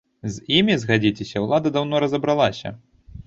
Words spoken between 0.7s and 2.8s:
згадзіцеся, улада даўно разабралася.